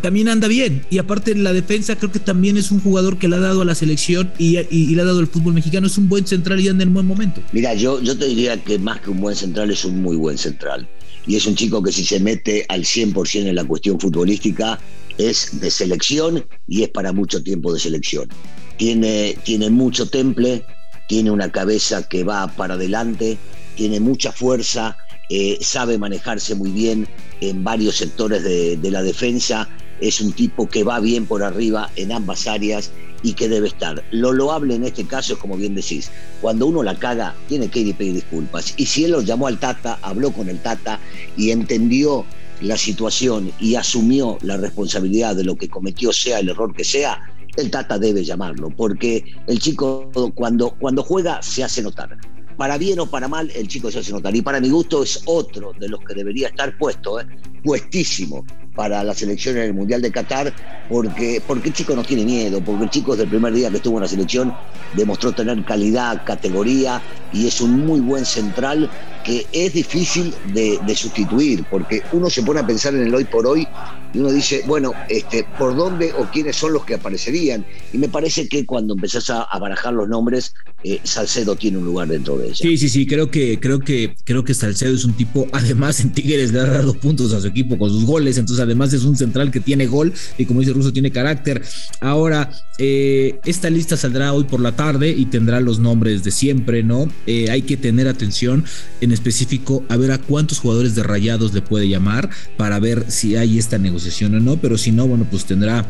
también 0.00 0.28
anda 0.28 0.48
bien. 0.48 0.84
Y 0.90 0.98
aparte 0.98 1.32
en 1.32 1.44
la 1.44 1.52
defensa 1.52 1.96
creo 1.96 2.12
que 2.12 2.18
también 2.18 2.56
es 2.56 2.70
un 2.70 2.80
jugador 2.80 3.18
que 3.18 3.28
le 3.28 3.36
ha 3.36 3.40
dado 3.40 3.62
a 3.62 3.64
la 3.64 3.74
selección 3.74 4.32
y, 4.38 4.56
le 4.94 5.02
ha 5.02 5.04
dado 5.04 5.20
al 5.20 5.26
fútbol 5.26 5.54
mexicano. 5.54 5.86
Es 5.86 5.98
un 5.98 6.08
buen 6.08 6.26
central 6.26 6.60
y 6.60 6.68
anda 6.68 6.84
en 6.84 6.94
buen 6.94 7.06
momento. 7.06 7.42
Mira, 7.52 7.74
yo, 7.74 8.00
yo 8.00 8.16
te 8.16 8.26
diría 8.26 8.62
que 8.62 8.78
más 8.78 9.00
que 9.00 9.10
un 9.10 9.20
buen 9.20 9.34
central 9.34 9.70
es 9.70 9.84
un 9.84 10.02
muy 10.02 10.16
buen 10.16 10.38
central. 10.38 10.88
Y 11.26 11.36
es 11.36 11.46
un 11.46 11.56
chico 11.56 11.82
que 11.82 11.92
si 11.92 12.04
se 12.04 12.20
mete 12.20 12.64
al 12.68 12.82
100% 12.84 13.48
en 13.48 13.54
la 13.54 13.64
cuestión 13.64 13.98
futbolística 13.98 14.78
es 15.18 15.60
de 15.60 15.70
selección 15.70 16.46
y 16.68 16.82
es 16.82 16.88
para 16.90 17.12
mucho 17.12 17.42
tiempo 17.42 17.72
de 17.72 17.80
selección. 17.80 18.28
Tiene, 18.76 19.36
tiene 19.42 19.70
mucho 19.70 20.06
temple, 20.08 20.62
tiene 21.08 21.30
una 21.30 21.50
cabeza 21.50 22.06
que 22.06 22.22
va 22.22 22.46
para 22.46 22.74
adelante, 22.74 23.38
tiene 23.74 23.98
mucha 23.98 24.30
fuerza, 24.30 24.96
eh, 25.30 25.58
sabe 25.62 25.98
manejarse 25.98 26.54
muy 26.54 26.70
bien 26.70 27.08
en 27.40 27.64
varios 27.64 27.96
sectores 27.96 28.44
de 28.44 28.90
la 28.90 29.02
defensa 29.02 29.68
es 30.00 30.20
un 30.20 30.32
tipo 30.32 30.68
que 30.68 30.84
va 30.84 31.00
bien 31.00 31.26
por 31.26 31.42
arriba 31.42 31.90
en 31.96 32.12
ambas 32.12 32.46
áreas 32.46 32.90
y 33.22 33.32
que 33.32 33.48
debe 33.48 33.68
estar. 33.68 34.04
Lo 34.10 34.32
loable 34.32 34.74
en 34.74 34.84
este 34.84 35.04
caso 35.04 35.34
es 35.34 35.38
como 35.38 35.56
bien 35.56 35.74
decís, 35.74 36.10
cuando 36.40 36.66
uno 36.66 36.82
la 36.82 36.98
caga 36.98 37.34
tiene 37.48 37.68
que 37.68 37.80
ir 37.80 37.88
y 37.88 37.92
pedir 37.92 38.14
disculpas. 38.14 38.74
Y 38.76 38.86
si 38.86 39.04
él 39.04 39.12
lo 39.12 39.22
llamó 39.22 39.46
al 39.46 39.58
Tata, 39.58 39.98
habló 40.02 40.32
con 40.32 40.48
el 40.48 40.60
Tata 40.60 41.00
y 41.36 41.50
entendió 41.50 42.24
la 42.60 42.76
situación 42.76 43.52
y 43.60 43.74
asumió 43.74 44.38
la 44.42 44.56
responsabilidad 44.56 45.36
de 45.36 45.44
lo 45.44 45.56
que 45.56 45.68
cometió, 45.68 46.12
sea 46.12 46.38
el 46.38 46.48
error 46.48 46.74
que 46.74 46.84
sea, 46.84 47.20
el 47.56 47.70
Tata 47.70 47.98
debe 47.98 48.24
llamarlo, 48.24 48.70
porque 48.70 49.24
el 49.46 49.58
chico 49.58 50.10
cuando, 50.34 50.70
cuando 50.70 51.02
juega 51.02 51.42
se 51.42 51.64
hace 51.64 51.82
notar. 51.82 52.16
Para 52.56 52.78
bien 52.78 52.98
o 53.00 53.06
para 53.06 53.28
mal, 53.28 53.50
el 53.54 53.68
chico 53.68 53.90
se 53.90 53.98
hace 53.98 54.12
notar. 54.12 54.34
Y 54.34 54.40
para 54.40 54.60
mi 54.60 54.70
gusto 54.70 55.02
es 55.02 55.20
otro 55.26 55.72
de 55.78 55.88
los 55.88 56.00
que 56.00 56.14
debería 56.14 56.48
estar 56.48 56.76
puesto, 56.78 57.20
¿eh? 57.20 57.26
puestísimo 57.62 58.46
para 58.76 59.02
la 59.02 59.14
selección 59.14 59.56
en 59.56 59.64
el 59.64 59.74
Mundial 59.74 60.02
de 60.02 60.12
Qatar, 60.12 60.52
porque, 60.88 61.42
porque 61.44 61.70
el 61.70 61.74
chico 61.74 61.96
no 61.96 62.04
tiene 62.04 62.24
miedo, 62.24 62.60
porque 62.60 62.84
el 62.84 62.90
chico 62.90 63.12
desde 63.12 63.24
el 63.24 63.30
primer 63.30 63.52
día 63.52 63.70
que 63.70 63.78
estuvo 63.78 63.96
en 63.96 64.02
la 64.02 64.08
selección 64.08 64.54
demostró 64.94 65.32
tener 65.32 65.64
calidad, 65.64 66.22
categoría 66.24 67.02
y 67.32 67.46
es 67.46 67.60
un 67.60 67.84
muy 67.84 68.00
buen 68.00 68.24
central 68.24 68.88
que 69.26 69.44
es 69.52 69.72
difícil 69.72 70.32
de, 70.54 70.78
sustituir, 70.94 71.64
porque 71.68 72.00
uno 72.12 72.30
se 72.30 72.44
pone 72.44 72.60
a 72.60 72.66
pensar 72.66 72.94
en 72.94 73.02
el 73.02 73.14
hoy 73.14 73.24
por 73.24 73.44
hoy 73.44 73.66
y 74.14 74.18
uno 74.20 74.30
dice, 74.30 74.62
bueno, 74.68 74.92
este, 75.08 75.44
¿por 75.58 75.74
dónde 75.74 76.12
o 76.12 76.30
quiénes 76.30 76.54
son 76.54 76.72
los 76.72 76.84
que 76.84 76.94
aparecerían? 76.94 77.66
Y 77.92 77.98
me 77.98 78.08
parece 78.08 78.48
que 78.48 78.64
cuando 78.64 78.94
empezás 78.94 79.28
a, 79.30 79.46
barajar 79.58 79.94
los 79.94 80.08
nombres, 80.08 80.54
eh, 80.84 81.00
Salcedo 81.02 81.56
tiene 81.56 81.78
un 81.78 81.84
lugar 81.84 82.06
dentro 82.06 82.38
de 82.38 82.46
ella. 82.46 82.54
Sí, 82.54 82.78
sí, 82.78 82.88
sí, 82.88 83.04
creo 83.04 83.28
que, 83.28 83.58
creo 83.58 83.80
que, 83.80 84.14
creo 84.22 84.44
que 84.44 84.54
Salcedo 84.54 84.94
es 84.94 85.04
un 85.04 85.14
tipo, 85.14 85.48
además 85.52 85.98
en 85.98 86.12
Tigres 86.12 86.52
le 86.52 86.60
ha 86.60 86.66
dado 86.66 86.94
puntos 86.94 87.32
a 87.32 87.40
su 87.40 87.48
equipo 87.48 87.76
con 87.76 87.90
sus 87.90 88.04
goles, 88.04 88.38
entonces 88.38 88.62
además 88.66 88.92
es 88.92 89.04
un 89.04 89.16
central 89.16 89.50
que 89.50 89.60
tiene 89.60 89.86
gol 89.86 90.12
y 90.38 90.44
como 90.44 90.60
dice 90.60 90.72
Russo 90.72 90.92
tiene 90.92 91.10
carácter. 91.10 91.62
Ahora, 92.00 92.50
eh, 92.78 93.40
esta 93.44 93.70
lista 93.70 93.96
saldrá 93.96 94.32
hoy 94.32 94.44
por 94.44 94.60
la 94.60 94.72
tarde 94.72 95.10
y 95.10 95.26
tendrá 95.26 95.60
los 95.60 95.78
nombres 95.78 96.22
de 96.24 96.30
siempre, 96.30 96.82
¿no? 96.82 97.08
Eh, 97.26 97.50
hay 97.50 97.62
que 97.62 97.76
tener 97.76 98.08
atención 98.08 98.64
en 99.00 99.12
específico 99.12 99.84
a 99.88 99.96
ver 99.96 100.12
a 100.12 100.18
cuántos 100.18 100.58
jugadores 100.58 100.94
de 100.94 101.02
rayados 101.02 101.54
le 101.54 101.62
puede 101.62 101.88
llamar 101.88 102.28
para 102.56 102.78
ver 102.78 103.06
si 103.08 103.36
hay 103.36 103.58
esta 103.58 103.78
negociación 103.78 104.34
o 104.34 104.40
no, 104.40 104.56
pero 104.58 104.76
si 104.76 104.92
no, 104.92 105.06
bueno, 105.06 105.26
pues 105.30 105.44
tendrá 105.44 105.86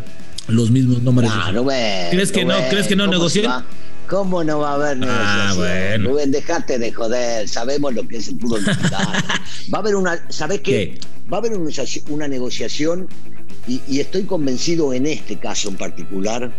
los 0.48 0.70
mismos 0.70 1.02
nombres. 1.02 1.30
Rubén, 1.52 2.10
¿Crees 2.10 2.30
que 2.30 2.44
no? 2.44 2.54
¿Crees 2.70 2.86
que 2.86 2.96
no 2.96 3.06
negoció? 3.06 3.50
¿Cómo 4.08 4.44
no 4.44 4.60
va 4.60 4.70
a 4.70 4.74
haber 4.74 4.98
ah, 5.02 5.54
negociación? 5.54 6.04
Rubén, 6.04 6.30
dejate 6.30 6.78
de 6.78 6.92
joder, 6.92 7.48
sabemos 7.48 7.94
lo 7.94 8.06
que 8.06 8.18
es 8.18 8.28
el 8.28 8.40
fútbol 8.40 8.62
mexicano. 8.62 9.12
va 9.74 9.78
a 9.78 9.80
haber 9.80 9.96
una, 9.96 10.24
¿sabes 10.30 10.60
qué? 10.60 10.98
Va 11.32 11.38
a 11.38 11.40
haber 11.40 11.52
una, 12.08 12.28
negociación 12.28 13.08
y, 13.66 14.00
estoy 14.00 14.24
convencido 14.24 14.92
en 14.92 15.06
este 15.06 15.38
caso 15.38 15.68
en 15.68 15.76
particular 15.76 16.52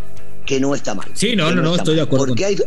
que 0.45 0.59
no 0.59 0.75
está 0.75 0.93
mal. 0.93 1.09
Sí, 1.13 1.35
no, 1.35 1.53
no, 1.53 1.61
no, 1.61 1.75
estoy 1.75 1.95
de 1.95 2.01
acuerdo. 2.01 2.27
Porque 2.27 2.45
hay, 2.45 2.57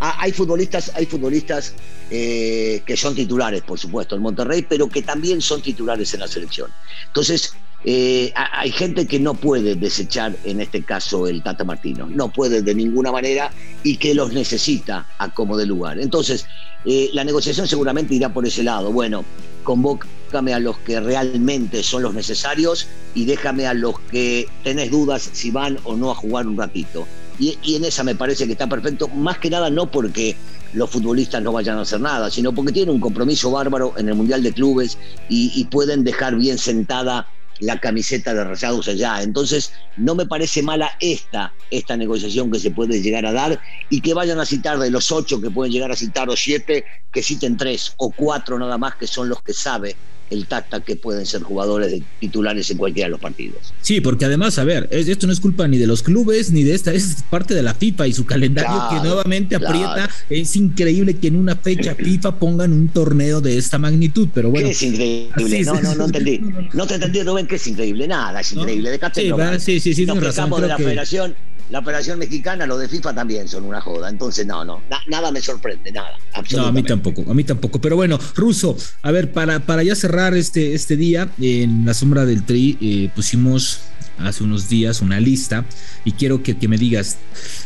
Ah, 0.00 0.16
hay 0.20 0.32
futbolistas, 0.32 0.92
hay 0.94 1.06
futbolistas 1.06 1.74
eh, 2.10 2.82
que 2.86 2.96
son 2.96 3.14
titulares, 3.14 3.62
por 3.62 3.78
supuesto, 3.78 4.14
en 4.14 4.22
Monterrey, 4.22 4.66
pero 4.68 4.88
que 4.88 5.02
también 5.02 5.40
son 5.40 5.62
titulares 5.62 6.12
en 6.12 6.20
la 6.20 6.28
selección. 6.28 6.70
Entonces, 7.06 7.54
eh, 7.88 8.32
hay 8.34 8.72
gente 8.72 9.06
que 9.06 9.20
no 9.20 9.34
puede 9.34 9.76
desechar, 9.76 10.34
en 10.42 10.60
este 10.60 10.82
caso, 10.82 11.28
el 11.28 11.40
Tata 11.44 11.62
Martino. 11.62 12.08
No 12.08 12.32
puede 12.32 12.60
de 12.60 12.74
ninguna 12.74 13.12
manera 13.12 13.52
y 13.84 13.96
que 13.96 14.12
los 14.12 14.32
necesita 14.32 15.06
a 15.18 15.32
como 15.32 15.56
de 15.56 15.66
lugar. 15.66 16.00
Entonces, 16.00 16.46
eh, 16.84 17.10
la 17.12 17.22
negociación 17.22 17.68
seguramente 17.68 18.12
irá 18.16 18.34
por 18.34 18.44
ese 18.44 18.64
lado. 18.64 18.90
Bueno, 18.90 19.24
convócame 19.62 20.52
a 20.52 20.58
los 20.58 20.78
que 20.78 20.98
realmente 20.98 21.84
son 21.84 22.02
los 22.02 22.12
necesarios 22.12 22.88
y 23.14 23.24
déjame 23.24 23.68
a 23.68 23.74
los 23.74 24.00
que 24.00 24.48
tenés 24.64 24.90
dudas 24.90 25.30
si 25.32 25.52
van 25.52 25.78
o 25.84 25.94
no 25.94 26.10
a 26.10 26.16
jugar 26.16 26.48
un 26.48 26.56
ratito. 26.56 27.06
Y, 27.38 27.56
en 27.76 27.84
esa 27.84 28.02
me 28.02 28.16
parece 28.16 28.46
que 28.46 28.52
está 28.52 28.66
perfecto, 28.66 29.06
más 29.08 29.38
que 29.38 29.48
nada 29.48 29.70
no 29.70 29.88
porque 29.88 30.34
los 30.72 30.90
futbolistas 30.90 31.40
no 31.40 31.52
vayan 31.52 31.78
a 31.78 31.82
hacer 31.82 32.00
nada, 32.00 32.30
sino 32.30 32.52
porque 32.52 32.72
tienen 32.72 32.96
un 32.96 33.00
compromiso 33.00 33.52
bárbaro 33.52 33.94
en 33.96 34.08
el 34.08 34.16
Mundial 34.16 34.42
de 34.42 34.52
Clubes 34.52 34.98
y 35.28 35.62
pueden 35.66 36.02
dejar 36.02 36.34
bien 36.34 36.58
sentada 36.58 37.28
la 37.60 37.78
camiseta 37.78 38.34
de 38.34 38.44
Rayados 38.44 38.88
allá. 38.88 39.22
Entonces, 39.22 39.72
no 39.96 40.14
me 40.14 40.26
parece 40.26 40.62
mala 40.62 40.92
esta, 41.00 41.52
esta 41.70 41.96
negociación 41.96 42.50
que 42.50 42.58
se 42.58 42.70
puede 42.70 43.00
llegar 43.00 43.26
a 43.26 43.32
dar 43.32 43.60
y 43.90 44.00
que 44.00 44.14
vayan 44.14 44.40
a 44.40 44.46
citar 44.46 44.78
de 44.78 44.90
los 44.90 45.12
ocho 45.12 45.40
que 45.40 45.50
pueden 45.50 45.72
llegar 45.72 45.92
a 45.92 45.96
citar 45.96 46.28
o 46.28 46.36
siete, 46.36 46.84
que 47.12 47.22
citen 47.22 47.56
tres 47.56 47.94
o 47.96 48.10
cuatro 48.10 48.58
nada 48.58 48.78
más, 48.78 48.96
que 48.96 49.06
son 49.06 49.28
los 49.28 49.42
que 49.42 49.52
sabe 49.52 49.96
el 50.30 50.46
Tata 50.46 50.80
que 50.80 50.96
pueden 50.96 51.26
ser 51.26 51.42
jugadores 51.42 51.90
de 51.90 52.02
titulares 52.18 52.70
en 52.70 52.78
cualquiera 52.78 53.06
de 53.06 53.10
los 53.12 53.20
partidos. 53.20 53.72
Sí, 53.80 54.00
porque 54.00 54.24
además, 54.24 54.58
a 54.58 54.64
ver, 54.64 54.88
esto 54.90 55.26
no 55.26 55.32
es 55.32 55.40
culpa 55.40 55.68
ni 55.68 55.78
de 55.78 55.86
los 55.86 56.02
clubes 56.02 56.50
ni 56.50 56.64
de 56.64 56.74
esta, 56.74 56.92
es 56.92 57.24
parte 57.30 57.54
de 57.54 57.62
la 57.62 57.74
FIFA 57.74 58.08
y 58.08 58.12
su 58.12 58.24
calendario 58.24 58.82
que 58.90 58.96
nuevamente 59.06 59.56
aprieta. 59.56 60.10
Es 60.28 60.56
increíble 60.56 61.16
que 61.18 61.28
en 61.28 61.36
una 61.36 61.56
fecha 61.56 61.94
FIFA 61.94 62.38
pongan 62.38 62.72
un 62.72 62.88
torneo 62.88 63.40
de 63.40 63.56
esta 63.58 63.78
magnitud, 63.78 64.28
pero 64.34 64.50
bueno. 64.50 64.68
es 64.68 64.82
increíble? 64.82 65.62
no, 65.64 65.80
no, 65.80 65.94
no 65.94 66.04
entendí. 66.06 66.40
No 66.72 66.86
te 66.86 66.94
entendí, 66.94 67.22
Rubén, 67.22 67.45
que 67.46 67.56
es 67.56 67.66
increíble. 67.66 68.08
Nada, 68.08 68.40
es 68.40 68.52
increíble. 68.52 68.90
De 68.90 68.98
sí, 69.14 69.30
sí, 69.60 69.80
sí, 69.80 69.94
sí, 69.94 70.06
Nos 70.06 70.22
razón, 70.22 70.50
de 70.60 70.68
la 70.68 70.76
federación 70.76 71.34
la 71.70 71.80
operación 71.80 72.18
mexicana, 72.18 72.66
lo 72.66 72.78
de 72.78 72.88
FIFA 72.88 73.14
también 73.14 73.48
son 73.48 73.64
una 73.64 73.80
joda. 73.80 74.08
Entonces, 74.08 74.46
no, 74.46 74.64
no, 74.64 74.82
nada 75.08 75.32
me 75.32 75.40
sorprende, 75.40 75.90
nada. 75.90 76.16
No, 76.52 76.66
a 76.66 76.72
mí 76.72 76.82
tampoco, 76.82 77.24
a 77.28 77.34
mí 77.34 77.44
tampoco. 77.44 77.80
Pero 77.80 77.96
bueno, 77.96 78.18
Ruso, 78.34 78.76
a 79.02 79.10
ver, 79.10 79.32
para, 79.32 79.60
para 79.60 79.82
ya 79.82 79.94
cerrar 79.94 80.34
este, 80.34 80.74
este 80.74 80.96
día, 80.96 81.28
en 81.40 81.84
la 81.84 81.94
sombra 81.94 82.24
del 82.24 82.44
Tri 82.44 82.78
eh, 82.80 83.10
pusimos 83.14 83.80
hace 84.18 84.44
unos 84.44 84.70
días 84.70 85.02
una 85.02 85.20
lista 85.20 85.66
y 86.04 86.12
quiero 86.12 86.42
que, 86.42 86.56
que, 86.56 86.68
me 86.68 86.78
digas, 86.78 87.18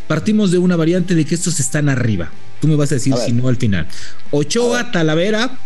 partimos 0.09 0.51
de 0.51 0.59
una 0.59 0.75
variante 0.77 1.15
de 1.15 1.25
que 1.25 1.35
estos 1.35 1.61
están 1.61 1.89
arriba. 1.89 2.31
Tú 2.61 2.69
me 2.69 2.77
vas 2.77 2.91
a 2.93 2.97
decir 2.97 3.15
si 3.17 3.33
no 3.33 3.49
al 3.49 3.57
final. 3.57 3.87
Ochoa, 4.31 4.91
Talavera, 4.91 5.59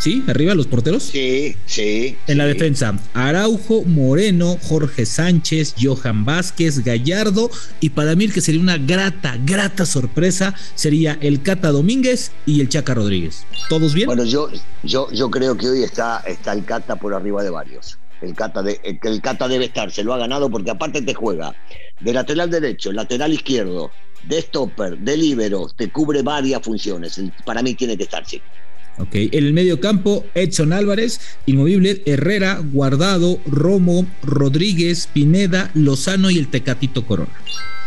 ¿Sí? 0.00 0.24
Arriba 0.28 0.54
los 0.54 0.66
porteros. 0.66 1.02
Sí, 1.02 1.54
sí. 1.66 2.16
En 2.26 2.38
la 2.38 2.46
defensa, 2.46 2.98
Araujo, 3.12 3.84
Moreno, 3.84 4.56
Jorge 4.62 5.04
Sánchez, 5.04 5.74
Johan 5.78 6.24
Vázquez, 6.24 6.82
Gallardo 6.82 7.50
y 7.80 7.90
para 7.90 8.16
mí 8.16 8.24
el 8.24 8.32
que 8.32 8.40
sería 8.40 8.62
una 8.62 8.78
grata, 8.78 9.36
grata 9.44 9.84
sorpresa 9.84 10.54
sería 10.74 11.18
el 11.20 11.42
Cata 11.42 11.70
Domínguez 11.70 12.32
y 12.46 12.62
el 12.62 12.70
Chaca 12.70 12.94
Rodríguez. 12.94 13.44
¿Todos 13.68 13.92
bien? 13.92 14.06
Bueno, 14.06 14.24
yo, 14.24 14.48
yo, 14.82 15.10
yo 15.12 15.30
creo 15.30 15.54
que 15.58 15.68
hoy 15.68 15.82
está, 15.82 16.22
está 16.26 16.54
el 16.54 16.64
Cata 16.64 16.96
por 16.96 17.12
arriba 17.12 17.42
de 17.42 17.50
varios. 17.50 17.98
El 18.22 18.34
Cata, 18.34 18.62
de, 18.62 18.80
el 18.82 19.20
Cata 19.20 19.48
debe 19.48 19.66
estar, 19.66 19.92
se 19.92 20.02
lo 20.02 20.14
ha 20.14 20.18
ganado 20.18 20.48
porque 20.48 20.70
aparte 20.70 21.02
te 21.02 21.12
juega 21.12 21.54
de 22.00 22.14
lateral 22.14 22.50
derecho, 22.50 22.90
lateral 22.90 23.34
izquierdo, 23.34 23.90
de 24.24 24.40
stopper, 24.40 24.98
de 24.98 25.16
libero, 25.16 25.68
te 25.76 25.90
cubre 25.90 26.22
varias 26.22 26.62
funciones. 26.62 27.20
Para 27.44 27.62
mí 27.62 27.74
tiene 27.74 27.96
que 27.96 28.04
estar, 28.04 28.26
sí. 28.26 28.40
Ok, 29.00 29.14
en 29.14 29.44
el 29.46 29.52
medio 29.52 29.80
campo, 29.80 30.24
Edson 30.34 30.72
Álvarez, 30.72 31.20
Inmovible, 31.46 32.02
Herrera, 32.04 32.62
Guardado, 32.72 33.40
Romo, 33.46 34.06
Rodríguez, 34.22 35.08
Pineda, 35.12 35.70
Lozano 35.74 36.30
y 36.30 36.38
el 36.38 36.48
Tecatito 36.48 37.06
Corona. 37.06 37.32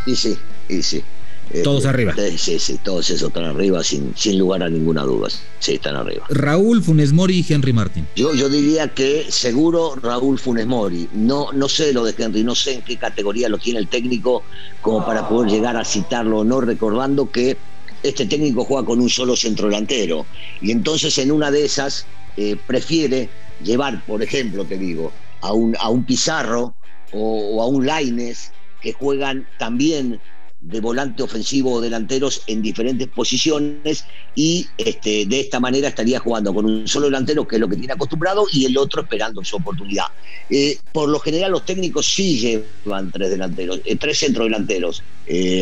Y 0.06 0.16
sí, 0.16 0.36
y 0.70 0.82
sí. 0.82 1.04
Eh, 1.52 1.62
todos 1.62 1.86
arriba. 1.86 2.16
Sí, 2.38 2.58
sí, 2.58 2.80
todos 2.84 3.10
esos 3.10 3.28
están 3.28 3.44
arriba 3.44 3.84
sin, 3.84 4.14
sin 4.16 4.40
lugar 4.40 4.64
a 4.64 4.70
ninguna 4.70 5.04
duda. 5.04 5.30
Sí, 5.60 5.74
están 5.74 5.96
arriba. 5.96 6.26
Raúl 6.30 6.82
Funes 6.82 7.14
Mori 7.14 7.46
y 7.48 7.54
Henry 7.54 7.74
Martín. 7.74 8.08
Yo, 8.16 8.34
yo 8.34 8.50
diría 8.50 8.88
que 8.88 9.28
seguro 9.30 9.96
Raúl 10.02 10.40
Funes 10.40 10.66
Mori. 10.66 11.10
No, 11.14 11.52
no 11.52 11.70
sé 11.70 11.94
lo 11.94 12.06
de 12.06 12.16
Henry, 12.18 12.44
no 12.44 12.56
sé 12.56 12.76
en 12.76 12.82
qué 12.82 12.98
categoría 12.98 13.50
lo 13.50 13.58
tiene 13.58 13.80
el 13.80 13.88
técnico 13.88 14.44
como 14.82 15.06
para 15.06 15.28
poder 15.28 15.52
llegar 15.52 15.78
a 15.78 15.86
citarlo 15.86 16.40
o 16.40 16.44
no, 16.44 16.62
recordando 16.62 17.30
que 17.30 17.58
este 18.04 18.26
técnico 18.26 18.66
juega 18.66 18.86
con 18.86 19.00
un 19.00 19.10
solo 19.10 19.36
centro 19.36 19.68
delantero. 19.68 20.26
Y 20.62 20.72
entonces 20.72 21.18
en 21.18 21.32
una 21.32 21.50
de 21.50 21.66
esas 21.66 22.06
eh, 22.38 22.58
prefiere 22.68 23.30
llevar, 23.64 24.06
por 24.06 24.22
ejemplo, 24.22 24.66
te 24.66 24.78
digo, 24.78 25.12
a 25.42 25.54
un, 25.54 25.76
a 25.80 25.90
un 25.90 26.04
Pizarro 26.04 26.76
o, 27.12 27.62
a 27.62 27.68
un 27.68 27.86
Laines 27.86 28.52
que 28.82 28.92
juegan 28.92 29.48
también 29.58 30.20
de 30.60 30.80
volante 30.80 31.22
ofensivo 31.24 31.74
o 31.74 31.82
delanteros 31.82 32.42
en 32.48 32.62
diferentes 32.62 33.10
posiciones 33.10 34.06
y 34.34 34.66
este, 34.78 35.26
de 35.26 35.42
esta 35.42 35.60
manera 35.60 35.90
estaría 35.90 36.20
jugando 36.20 36.54
con 36.54 36.66
un 36.66 36.88
solo 36.88 37.08
delantero 37.08 37.46
que 37.46 37.58
es 37.58 37.60
lo 37.60 37.68
que 37.68 37.76
tiene 37.76 37.94
acostumbrado 37.94 38.46
y 38.52 38.66
el 38.66 38.78
otro 38.78 39.02
esperando 39.02 39.44
su 39.44 39.58
oportunidad. 39.58 40.06
Eh, 40.50 40.78
por 40.94 41.10
lo 41.10 41.20
general 41.20 41.52
los 41.52 41.66
técnicos 41.66 42.06
sí 42.06 42.40
llevan 42.40 43.12
tres 43.12 43.30
delanteros, 43.30 43.82
eh, 43.84 43.98
tres 43.98 44.20
centrodelanteros 44.20 45.04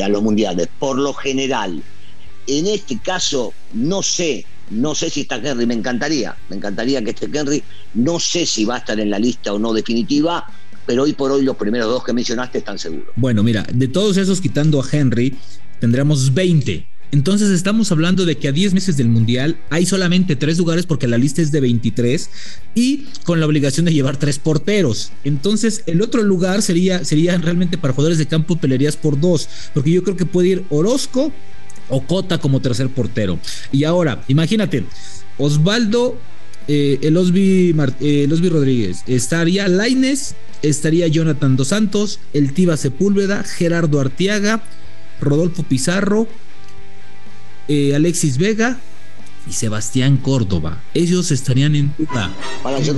a 0.04 0.08
los 0.10 0.22
mundiales, 0.22 0.68
por 0.80 0.98
lo 0.98 1.14
general. 1.14 1.84
En 2.52 2.68
este 2.68 2.98
caso, 2.98 3.54
no 3.74 4.04
sé, 4.04 4.46
no 4.72 4.94
sé 4.94 5.10
si 5.10 5.22
está 5.22 5.38
Henry, 5.38 5.66
me 5.66 5.74
encantaría, 5.74 6.36
me 6.50 6.58
encantaría 6.58 7.02
que 7.02 7.12
esté 7.12 7.30
Henry, 7.32 7.64
no 7.94 8.20
sé 8.20 8.46
si 8.46 8.66
va 8.66 8.76
a 8.76 8.78
estar 8.80 9.00
en 9.00 9.10
la 9.10 9.20
lista 9.20 9.54
o 9.54 9.60
no 9.60 9.72
definitiva, 9.72 10.46
pero 10.86 11.04
hoy 11.04 11.14
por 11.14 11.32
hoy 11.32 11.46
los 11.46 11.56
primeros 11.56 11.88
dos 11.88 12.04
que 12.04 12.12
mencionaste 12.12 12.58
están 12.58 12.78
seguros. 12.78 13.08
Bueno, 13.16 13.42
mira, 13.42 13.66
de 13.74 13.88
todos 13.88 14.18
esos 14.18 14.42
quitando 14.42 14.82
a 14.82 14.86
Henry, 14.92 15.38
tendremos 15.80 16.34
20. 16.34 16.86
Entonces 17.14 17.52
estamos 17.52 17.90
hablando 17.94 18.26
de 18.26 18.38
que 18.38 18.50
a 18.50 18.52
10 18.52 18.74
meses 18.74 18.98
del 18.98 19.08
Mundial 19.08 19.58
hay 19.70 19.86
solamente 19.86 20.36
tres 20.36 20.58
lugares 20.58 20.86
porque 20.86 21.08
la 21.08 21.18
lista 21.18 21.42
es 21.42 21.54
de 21.54 21.62
23 21.62 22.30
y 22.76 23.06
con 23.24 23.40
la 23.40 23.46
obligación 23.46 23.86
de 23.86 23.94
llevar 23.94 24.18
tres 24.18 24.40
porteros. 24.40 25.14
Entonces 25.24 25.84
el 25.86 26.02
otro 26.02 26.22
lugar 26.22 26.62
sería, 26.62 27.06
sería 27.06 27.38
realmente 27.38 27.78
para 27.78 27.94
jugadores 27.94 28.18
de 28.18 28.26
campo 28.26 28.58
pelearías 28.58 28.98
por 28.98 29.18
dos, 29.18 29.48
porque 29.74 29.92
yo 29.92 30.04
creo 30.04 30.18
que 30.18 30.26
puede 30.26 30.50
ir 30.50 30.66
Orozco 30.70 31.32
o 31.92 32.02
Cota 32.02 32.40
como 32.40 32.62
tercer 32.62 32.90
portero. 32.90 33.40
Y 33.72 33.84
ahora, 33.84 34.24
imagínate, 34.28 34.86
Osvaldo, 35.38 36.18
eh, 36.68 37.00
el, 37.02 37.18
Osby, 37.18 37.76
eh, 38.00 38.28
Rodríguez, 38.50 39.04
estaría 39.08 39.68
Laines, 39.68 40.36
estaría 40.62 41.08
Jonathan 41.08 41.56
Dos 41.56 41.70
Santos, 41.70 42.20
el 42.34 42.54
Tiba 42.54 42.78
Sepúlveda, 42.78 43.44
Gerardo 43.44 44.00
Artiaga, 44.00 44.64
Rodolfo 45.20 45.64
Pizarro, 45.64 46.28
eh, 47.68 47.96
Alexis 47.96 48.38
Vega 48.38 48.80
y 49.48 49.54
Sebastián 49.54 50.18
Córdoba. 50.18 50.82
Ellos 50.94 51.32
estarían 51.32 51.76
en 51.76 51.94
duda. 51.98 52.32
Para 52.64 52.80
yo 52.80 52.94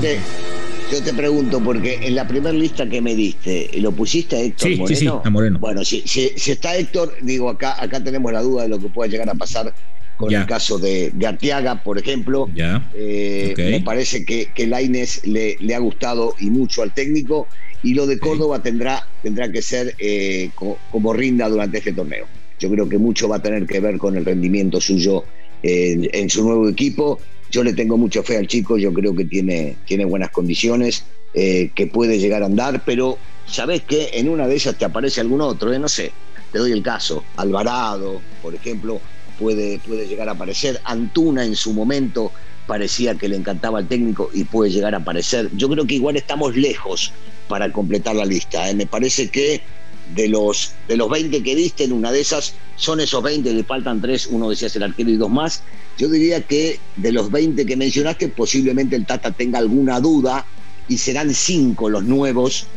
yo 0.91 1.01
te 1.01 1.13
pregunto, 1.13 1.59
porque 1.63 1.99
en 2.01 2.15
la 2.15 2.27
primera 2.27 2.53
lista 2.53 2.87
que 2.87 3.01
me 3.01 3.15
diste, 3.15 3.69
¿lo 3.79 3.91
pusiste 3.91 4.35
a 4.35 4.39
Héctor 4.41 4.69
Moreno? 4.69 4.87
Sí, 4.87 4.95
sí, 4.95 5.07
a 5.07 5.29
Moreno. 5.29 5.59
Bueno, 5.59 5.83
si, 5.83 6.03
está 6.05 6.75
Héctor, 6.75 7.15
digo, 7.21 7.49
acá, 7.49 7.81
acá 7.81 8.03
tenemos 8.03 8.31
la 8.31 8.41
duda 8.41 8.63
de 8.63 8.69
lo 8.69 8.79
que 8.79 8.89
pueda 8.89 9.09
llegar 9.09 9.29
a 9.29 9.35
pasar 9.35 9.73
con 10.17 10.33
el 10.33 10.45
caso 10.45 10.77
de, 10.77 11.11
de, 11.11 11.27
Arteaga, 11.27 11.83
por 11.83 11.97
ejemplo. 11.97 12.49
Ya. 12.55 12.89
Eh, 12.93 13.53
me 13.57 13.81
parece 13.81 14.25
que, 14.25 14.49
que 14.53 14.67
Laines 14.67 15.25
le, 15.25 15.57
le, 15.59 15.75
ha 15.75 15.79
gustado 15.79 16.35
y 16.39 16.49
mucho 16.49 16.83
al 16.83 16.93
técnico, 16.93 17.47
y 17.81 17.93
lo 17.93 18.05
de 18.05 18.19
Córdoba 18.19 18.61
tendrá, 18.61 19.07
tendrá 19.21 19.51
que 19.51 19.61
ser 19.61 19.95
eh, 19.97 20.51
como, 20.55 21.13
rinda 21.13 21.49
durante 21.49 21.79
este 21.79 21.93
torneo. 21.93 22.25
Yo 22.59 22.69
creo 22.69 22.87
que 22.87 22.97
mucho 22.97 23.27
va 23.27 23.37
a 23.37 23.41
tener 23.41 23.65
que 23.65 23.79
ver 23.79 23.97
con 23.97 24.15
el 24.15 24.25
rendimiento 24.25 24.79
suyo 24.79 25.23
en 25.65 26.29
su 26.29 26.43
nuevo 26.43 26.67
equipo 26.67 27.19
yo 27.53 27.63
le 27.63 27.74
tengo 27.74 27.98
mucha 27.98 28.24
fe 28.24 28.38
al 28.38 28.48
chico, 28.48 28.79
yo 28.79 28.91
creo 28.91 29.15
que 29.15 29.25
tiene, 29.25 29.77
tiene 29.86 30.05
buenas 30.05 30.31
condiciones, 30.31 31.05
eh, 31.36 31.69
que 31.75 31.86
puede 31.86 32.17
llegar 32.17 32.41
a 32.41 32.48
andar, 32.48 32.83
pero 32.83 33.19
¿sabes 33.45 33.83
qué? 33.83 34.10
En 34.13 34.27
una 34.27 34.48
de 34.48 34.55
ellas 34.55 34.75
te 34.75 34.86
aparece 34.86 35.22
algún 35.22 35.39
otro, 35.39 35.72
eh? 35.72 35.77
no 35.77 35.88
sé, 35.88 36.12
te 36.51 36.57
doy 36.57 36.72
el 36.72 36.81
caso, 36.81 37.24
Alvarado, 37.38 38.22
por 38.41 38.55
ejemplo, 38.55 39.00
puede, 39.38 39.77
puede 39.77 40.07
llegar 40.07 40.29
a 40.29 40.31
aparecer, 40.31 40.81
Antuna 40.83 41.45
en 41.45 41.55
su 41.55 41.74
momento 41.74 42.31
parecía 42.65 43.13
que 43.15 43.27
le 43.27 43.36
encantaba 43.36 43.77
al 43.77 43.88
técnico 43.88 44.31
y 44.33 44.45
puede 44.45 44.72
llegar 44.72 44.95
a 44.95 44.98
aparecer. 44.98 45.50
Yo 45.55 45.69
creo 45.69 45.86
que 45.86 45.95
igual 45.95 46.15
estamos 46.15 46.55
lejos 46.55 47.12
para 47.48 47.72
completar 47.72 48.15
la 48.15 48.25
lista. 48.25 48.67
¿eh? 48.67 48.74
Me 48.74 48.88
parece 48.88 49.29
que 49.29 49.62
de 50.15 50.27
los, 50.27 50.74
de 50.88 50.98
los 50.98 51.10
20 51.10 51.43
que 51.43 51.55
diste, 51.55 51.86
en 51.86 51.93
una 51.93 52.12
de 52.12 52.22
esas 52.22 52.55
son 52.75 53.00
esos 53.00 53.24
20, 53.24 53.53
le 53.53 53.63
faltan 53.63 54.01
tres, 54.01 54.27
uno 54.27 54.50
decías 54.50 54.75
el 54.75 54.83
arquero 54.83 55.10
y 55.10 55.17
dos 55.17 55.29
más. 55.29 55.63
Yo 55.98 56.10
diría 56.10 56.41
que 56.41 56.79
de 56.98 57.12
los 57.12 57.31
20 57.31 57.65
que 57.65 57.75
mencionaste, 57.75 58.27
posiblemente 58.29 58.95
el 58.95 59.05
Tata 59.05 59.31
tenga 59.31 59.60
alguna 59.60 60.00
duda 60.00 60.45
y 60.88 60.98
serán 60.98 61.33
cinco 61.33 61.89
los 61.89 62.03
nuevos 62.03 62.67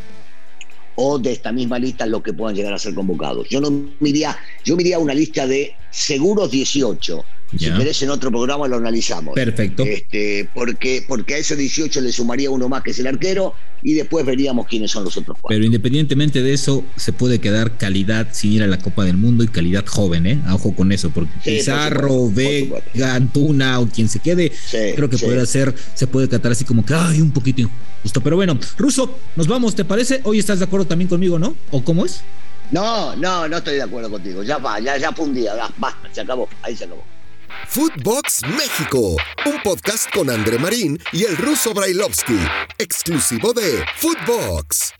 o 0.96 1.18
de 1.18 1.32
esta 1.32 1.52
misma 1.52 1.78
lista 1.78 2.06
los 2.06 2.22
que 2.22 2.32
puedan 2.32 2.56
llegar 2.56 2.72
a 2.72 2.78
ser 2.78 2.94
convocados. 2.94 3.48
Yo 3.48 3.60
no 3.60 3.70
miría, 4.00 4.36
yo 4.64 4.76
miría 4.76 4.98
una 4.98 5.14
lista 5.14 5.46
de 5.46 5.74
seguros 5.90 6.50
18. 6.50 7.24
Si 7.58 7.70
querés 7.70 8.02
en 8.02 8.10
otro 8.10 8.30
programa 8.30 8.68
lo 8.68 8.76
analizamos. 8.76 9.34
Perfecto. 9.34 9.84
Este, 9.84 10.48
porque, 10.54 11.04
porque 11.06 11.34
a 11.34 11.38
ese 11.38 11.56
18 11.56 12.00
le 12.00 12.12
sumaría 12.12 12.50
uno 12.50 12.68
más 12.68 12.82
que 12.82 12.90
es 12.90 12.98
el 12.98 13.06
arquero 13.06 13.54
y 13.82 13.94
después 13.94 14.24
veríamos 14.26 14.66
quiénes 14.66 14.90
son 14.90 15.04
los 15.04 15.16
otros 15.16 15.36
cuatro. 15.40 15.54
Pero 15.54 15.64
independientemente 15.64 16.42
de 16.42 16.52
eso, 16.52 16.84
se 16.96 17.12
puede 17.12 17.38
quedar 17.38 17.76
calidad 17.76 18.28
sin 18.32 18.52
ir 18.52 18.62
a 18.62 18.66
la 18.66 18.78
Copa 18.78 19.04
del 19.04 19.16
Mundo 19.16 19.44
y 19.44 19.48
calidad 19.48 19.86
joven, 19.86 20.26
¿eh? 20.26 20.42
Ojo 20.50 20.74
con 20.74 20.92
eso, 20.92 21.10
porque 21.10 21.32
Pizarro, 21.44 22.30
Vega, 22.30 23.14
Antuna 23.14 23.80
o 23.80 23.86
quien 23.88 24.08
se 24.08 24.18
quede, 24.18 24.52
creo 24.70 25.08
que 25.08 25.18
puede 25.18 25.46
ser, 25.46 25.74
se 25.94 26.06
puede 26.06 26.28
tratar 26.28 26.52
así 26.52 26.64
como 26.64 26.84
que 26.84 26.94
hay 26.94 27.20
un 27.20 27.30
poquito 27.30 27.62
injusto. 27.62 28.20
Pero 28.22 28.36
bueno, 28.36 28.58
Ruso, 28.76 29.18
nos 29.36 29.46
vamos, 29.46 29.74
¿te 29.74 29.84
parece? 29.84 30.20
Hoy 30.24 30.38
estás 30.38 30.58
de 30.58 30.64
acuerdo 30.64 30.86
también 30.86 31.08
conmigo, 31.08 31.38
¿no? 31.38 31.54
¿O 31.70 31.84
cómo 31.84 32.04
es? 32.04 32.22
No, 32.70 33.14
no, 33.14 33.46
no 33.46 33.58
estoy 33.58 33.76
de 33.76 33.82
acuerdo 33.82 34.10
contigo. 34.10 34.42
Ya 34.42 34.58
va, 34.58 34.80
ya, 34.80 34.96
ya 34.96 35.12
fue 35.12 35.26
un 35.26 35.34
día, 35.34 35.52
basta, 35.78 36.08
se 36.12 36.20
acabó, 36.20 36.48
ahí 36.62 36.74
se 36.74 36.84
acabó. 36.84 37.04
Footbox 37.68 38.42
México, 38.56 39.16
un 39.44 39.62
podcast 39.62 40.08
con 40.12 40.30
André 40.30 40.58
Marín 40.58 40.98
y 41.12 41.24
el 41.24 41.36
ruso 41.36 41.74
Brailovsky, 41.74 42.38
exclusivo 42.78 43.52
de 43.52 43.84
Footbox. 43.96 44.94